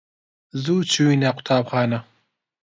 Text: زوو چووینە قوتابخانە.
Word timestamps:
زوو 0.63 0.87
چووینە 0.91 1.29
قوتابخانە. 1.35 1.99